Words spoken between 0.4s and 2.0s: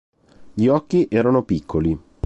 Gli occhi erano piccoli.